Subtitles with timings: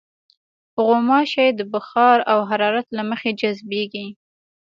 [0.83, 4.07] غوماشې د بخار او حرارت له مخې جذبېږي.